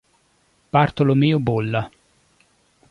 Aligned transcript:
Bartolomeo 0.71 1.37
Bolla 1.37 1.85